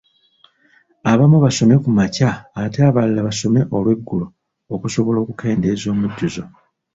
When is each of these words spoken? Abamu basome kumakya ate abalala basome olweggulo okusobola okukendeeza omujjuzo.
Abamu 1.11 1.37
basome 1.45 1.75
kumakya 1.83 2.29
ate 2.63 2.79
abalala 2.89 3.19
basome 3.27 3.61
olweggulo 3.75 4.25
okusobola 4.75 5.17
okukendeeza 5.21 5.85
omujjuzo. 5.93 6.43